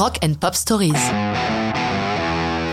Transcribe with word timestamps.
Rock 0.00 0.16
and 0.24 0.32
Pop 0.40 0.54
Stories. 0.54 0.94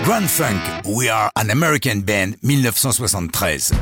Grand 0.06 0.28
Funk, 0.30 0.62
We 0.86 1.10
Are 1.10 1.30
an 1.36 1.50
American 1.50 1.98
Band, 1.98 2.36
1973. 2.42 3.74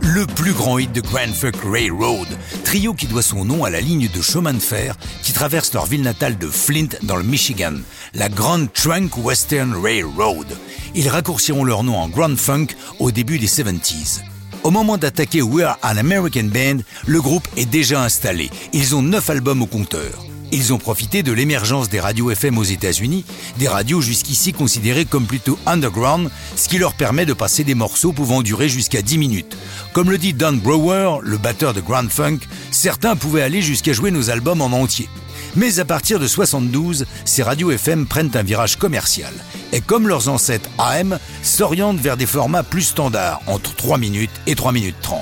Le 0.00 0.26
plus 0.26 0.52
grand 0.54 0.78
hit 0.78 0.90
de 0.90 1.00
Grand 1.00 1.32
Funk 1.32 1.52
Railroad, 1.64 2.26
trio 2.64 2.94
qui 2.94 3.06
doit 3.06 3.22
son 3.22 3.44
nom 3.44 3.62
à 3.62 3.70
la 3.70 3.80
ligne 3.80 4.08
de 4.08 4.20
chemin 4.20 4.54
de 4.54 4.58
fer 4.58 4.96
qui 5.22 5.32
traverse 5.32 5.72
leur 5.72 5.86
ville 5.86 6.02
natale 6.02 6.36
de 6.36 6.48
Flint 6.48 6.88
dans 7.04 7.14
le 7.14 7.22
Michigan, 7.22 7.74
la 8.14 8.28
Grand 8.28 8.66
Trunk 8.72 9.16
Western 9.18 9.76
Railroad. 9.80 10.48
Ils 10.96 11.08
raccourciront 11.08 11.62
leur 11.62 11.84
nom 11.84 11.96
en 11.96 12.08
Grand 12.08 12.36
Funk 12.36 12.74
au 12.98 13.12
début 13.12 13.38
des 13.38 13.46
70s. 13.46 14.22
Au 14.64 14.72
moment 14.72 14.98
d'attaquer 14.98 15.42
We 15.42 15.64
Are 15.64 15.78
an 15.84 15.96
American 15.96 16.48
Band, 16.52 16.78
le 17.06 17.20
groupe 17.20 17.46
est 17.56 17.70
déjà 17.70 18.02
installé. 18.02 18.50
Ils 18.72 18.96
ont 18.96 19.02
9 19.02 19.30
albums 19.30 19.62
au 19.62 19.66
compteur. 19.66 20.24
Ils 20.50 20.72
ont 20.72 20.78
profité 20.78 21.22
de 21.22 21.32
l'émergence 21.32 21.90
des 21.90 22.00
radios 22.00 22.30
FM 22.30 22.56
aux 22.56 22.64
États-Unis, 22.64 23.24
des 23.58 23.68
radios 23.68 24.00
jusqu'ici 24.00 24.52
considérées 24.52 25.04
comme 25.04 25.26
plutôt 25.26 25.58
underground, 25.66 26.30
ce 26.56 26.68
qui 26.68 26.78
leur 26.78 26.94
permet 26.94 27.26
de 27.26 27.34
passer 27.34 27.64
des 27.64 27.74
morceaux 27.74 28.12
pouvant 28.12 28.42
durer 28.42 28.68
jusqu'à 28.68 29.02
10 29.02 29.18
minutes. 29.18 29.56
Comme 29.92 30.10
le 30.10 30.18
dit 30.18 30.32
Don 30.32 30.54
Brower, 30.54 31.18
le 31.22 31.36
batteur 31.36 31.74
de 31.74 31.80
Grand 31.80 32.10
Funk, 32.10 32.38
certains 32.70 33.16
pouvaient 33.16 33.42
aller 33.42 33.60
jusqu'à 33.60 33.92
jouer 33.92 34.10
nos 34.10 34.30
albums 34.30 34.62
en 34.62 34.72
entier. 34.72 35.08
Mais 35.56 35.80
à 35.80 35.84
partir 35.84 36.18
de 36.18 36.26
72, 36.26 37.06
ces 37.24 37.42
radios 37.42 37.70
FM 37.70 38.06
prennent 38.06 38.30
un 38.34 38.42
virage 38.42 38.76
commercial 38.76 39.32
et 39.72 39.80
comme 39.80 40.08
leurs 40.08 40.28
ancêtres 40.28 40.70
AM, 40.78 41.18
s'orientent 41.42 42.00
vers 42.00 42.16
des 42.16 42.26
formats 42.26 42.62
plus 42.62 42.82
standards, 42.82 43.40
entre 43.46 43.74
3 43.74 43.98
minutes 43.98 44.30
et 44.46 44.54
3 44.54 44.72
minutes 44.72 44.96
30. 45.02 45.20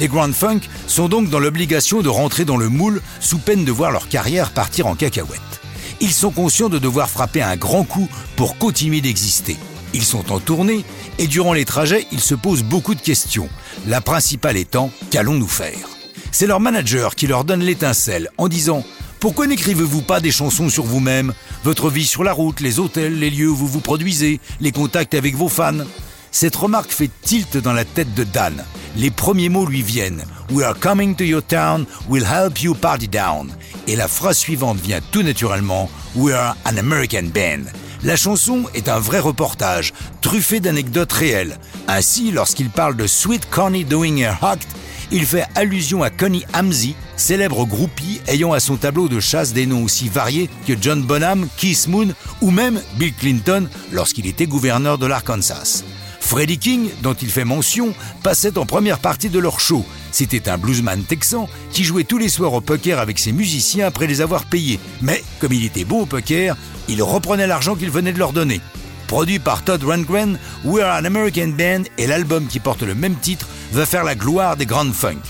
Les 0.00 0.08
Grand 0.08 0.32
Funk 0.32 0.60
sont 0.86 1.10
donc 1.10 1.28
dans 1.28 1.38
l'obligation 1.38 2.00
de 2.00 2.08
rentrer 2.08 2.46
dans 2.46 2.56
le 2.56 2.70
moule 2.70 3.02
sous 3.20 3.36
peine 3.36 3.66
de 3.66 3.70
voir 3.70 3.90
leur 3.90 4.08
carrière 4.08 4.50
partir 4.50 4.86
en 4.86 4.94
cacahuète. 4.94 5.60
Ils 6.00 6.14
sont 6.14 6.30
conscients 6.30 6.70
de 6.70 6.78
devoir 6.78 7.10
frapper 7.10 7.42
un 7.42 7.56
grand 7.56 7.84
coup 7.84 8.08
pour 8.34 8.56
continuer 8.56 9.02
d'exister. 9.02 9.58
Ils 9.92 10.04
sont 10.04 10.32
en 10.32 10.40
tournée 10.40 10.86
et 11.18 11.26
durant 11.26 11.52
les 11.52 11.66
trajets, 11.66 12.06
ils 12.12 12.20
se 12.20 12.34
posent 12.34 12.62
beaucoup 12.62 12.94
de 12.94 13.00
questions. 13.02 13.50
La 13.86 14.00
principale 14.00 14.56
étant, 14.56 14.90
qu'allons-nous 15.10 15.46
faire? 15.46 15.90
C'est 16.32 16.46
leur 16.46 16.60
manager 16.60 17.14
qui 17.14 17.26
leur 17.26 17.44
donne 17.44 17.60
l'étincelle 17.60 18.30
en 18.38 18.48
disant 18.48 18.82
pourquoi 19.18 19.46
n'écrivez-vous 19.46 20.00
pas 20.00 20.20
des 20.20 20.32
chansons 20.32 20.70
sur 20.70 20.84
vous-même? 20.84 21.34
Votre 21.62 21.90
vie 21.90 22.06
sur 22.06 22.24
la 22.24 22.32
route, 22.32 22.60
les 22.60 22.78
hôtels, 22.78 23.18
les 23.18 23.28
lieux 23.28 23.50
où 23.50 23.56
vous 23.56 23.68
vous 23.68 23.80
produisez, 23.80 24.40
les 24.62 24.72
contacts 24.72 25.12
avec 25.12 25.34
vos 25.34 25.50
fans 25.50 25.84
Cette 26.30 26.56
remarque 26.56 26.90
fait 26.90 27.10
tilt 27.20 27.58
dans 27.58 27.74
la 27.74 27.84
tête 27.84 28.14
de 28.14 28.24
Dan. 28.24 28.64
Les 28.96 29.10
premiers 29.10 29.48
mots 29.48 29.66
lui 29.66 29.82
viennent. 29.82 30.24
We 30.50 30.64
are 30.64 30.78
coming 30.78 31.14
to 31.16 31.24
your 31.24 31.42
town, 31.42 31.86
we'll 32.08 32.24
help 32.24 32.62
you 32.62 32.74
party 32.74 33.08
down. 33.08 33.50
Et 33.86 33.96
la 33.96 34.08
phrase 34.08 34.38
suivante 34.38 34.78
vient 34.80 35.00
tout 35.12 35.22
naturellement. 35.22 35.88
We 36.16 36.34
are 36.34 36.56
an 36.64 36.76
American 36.76 37.30
band. 37.32 37.70
La 38.02 38.16
chanson 38.16 38.64
est 38.74 38.88
un 38.88 38.98
vrai 38.98 39.18
reportage, 39.18 39.92
truffé 40.22 40.58
d'anecdotes 40.58 41.12
réelles. 41.12 41.58
Ainsi, 41.86 42.30
lorsqu'il 42.30 42.70
parle 42.70 42.96
de 42.96 43.06
Sweet 43.06 43.48
Connie 43.50 43.84
doing 43.84 44.18
her 44.18 44.42
act, 44.42 44.66
il 45.12 45.26
fait 45.26 45.44
allusion 45.54 46.02
à 46.02 46.10
Connie 46.10 46.44
Hamzy, 46.54 46.94
célèbre 47.16 47.66
groupie 47.66 48.20
ayant 48.26 48.52
à 48.52 48.60
son 48.60 48.76
tableau 48.76 49.08
de 49.08 49.20
chasse 49.20 49.52
des 49.52 49.66
noms 49.66 49.84
aussi 49.84 50.08
variés 50.08 50.48
que 50.66 50.72
John 50.80 51.02
Bonham, 51.02 51.46
Keith 51.56 51.88
Moon 51.88 52.08
ou 52.40 52.50
même 52.50 52.80
Bill 52.96 53.12
Clinton 53.12 53.68
lorsqu'il 53.92 54.26
était 54.26 54.46
gouverneur 54.46 54.98
de 54.98 55.06
l'Arkansas. 55.06 55.82
Freddie 56.30 56.58
King, 56.58 56.90
dont 57.02 57.14
il 57.14 57.28
fait 57.28 57.44
mention, 57.44 57.92
passait 58.22 58.56
en 58.56 58.64
première 58.64 59.00
partie 59.00 59.30
de 59.30 59.40
leur 59.40 59.58
show. 59.58 59.84
C'était 60.12 60.48
un 60.48 60.58
bluesman 60.58 61.02
texan 61.02 61.48
qui 61.72 61.82
jouait 61.82 62.04
tous 62.04 62.18
les 62.18 62.28
soirs 62.28 62.52
au 62.52 62.60
poker 62.60 63.00
avec 63.00 63.18
ses 63.18 63.32
musiciens 63.32 63.88
après 63.88 64.06
les 64.06 64.20
avoir 64.20 64.44
payés. 64.44 64.78
Mais, 65.02 65.24
comme 65.40 65.52
il 65.52 65.64
était 65.64 65.84
bon 65.84 66.02
au 66.02 66.06
poker, 66.06 66.56
il 66.86 67.02
reprenait 67.02 67.48
l'argent 67.48 67.74
qu'il 67.74 67.90
venait 67.90 68.12
de 68.12 68.20
leur 68.20 68.32
donner. 68.32 68.60
Produit 69.08 69.40
par 69.40 69.64
Todd 69.64 69.82
Rundgren, 69.82 70.38
We're 70.64 70.86
an 70.86 71.04
American 71.04 71.48
Band 71.48 71.82
et 71.98 72.06
l'album 72.06 72.46
qui 72.46 72.60
porte 72.60 72.82
le 72.82 72.94
même 72.94 73.16
titre 73.16 73.48
va 73.72 73.84
faire 73.84 74.04
la 74.04 74.14
gloire 74.14 74.56
des 74.56 74.66
Grand 74.66 74.94
Funk. 74.94 75.22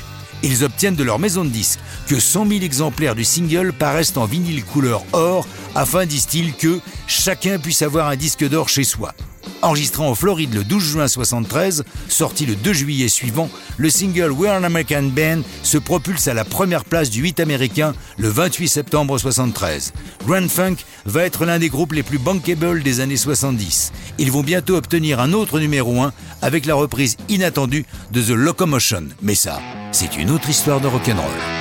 Ils 0.43 0.65
obtiennent 0.65 0.97
de 0.97 1.05
leur 1.05 1.19
maison 1.19 1.47
de 1.47 1.51
disques 1.51 1.81
que 2.09 2.21
100 2.21 2.47
000 2.47 2.61
exemplaires 2.61 3.15
du 3.15 3.25
single 3.25 3.73
paraissent 3.73 4.19
en 4.19 4.27
vinyle 4.27 4.67
couleur 4.67 5.03
or 5.15 5.49
afin, 5.75 6.05
disent-ils, 6.05 6.53
que 6.53 6.79
chacun 7.07 7.59
puisse 7.59 7.81
avoir 7.81 8.09
un 8.09 8.17
disque 8.17 8.47
d'or 8.47 8.69
chez 8.69 8.85
soi. 8.85 9.15
Enregistrant 9.63 10.09
en 10.09 10.15
Floride 10.15 10.55
le 10.55 10.65
12 10.65 10.83
juin 10.83 11.09
73, 11.09 11.85
sorti 12.09 12.47
le 12.47 12.55
2 12.55 12.73
juillet 12.73 13.09
suivant, 13.09 13.51
le 13.77 13.91
single 13.91 14.33
We're 14.33 14.53
an 14.53 14.65
American 14.65 15.05
Band 15.05 15.43
se 15.63 15.79
propulse 15.79 16.29
à 16.29 16.35
la 16.35 16.45
première 16.45 16.85
place 16.85 17.11
du 17.11 17.23
8 17.23 17.41
américain 17.41 17.95
le 18.19 18.29
28 18.29 18.69
septembre 18.69 19.19
73. 19.19 19.93
Grand 20.27 20.49
Funk 20.49 20.77
va 21.05 21.25
être 21.25 21.45
l'un 21.45 21.59
des 21.59 21.69
groupes 21.69 21.93
les 21.93 22.03
plus 22.03 22.19
bankable 22.19 22.83
des 22.83 23.01
années 23.01 23.17
70. 23.17 23.93
Ils 24.19 24.33
vont 24.33 24.43
bientôt 24.43 24.77
obtenir 24.77 25.21
un 25.21 25.33
autre 25.33 25.61
numéro 25.61 26.01
1 26.01 26.13
avec 26.43 26.67
la 26.67 26.75
reprise 26.75 27.17
inattendue 27.29 27.87
de 28.13 28.23
The 28.23 28.31
Locomotion. 28.31 29.09
Mais 29.23 29.35
ça, 29.35 29.61
c'est 29.93 30.17
une 30.17 30.31
autre 30.31 30.49
histoire 30.49 30.81
de 30.81 30.87
rock'n'roll. 30.87 31.60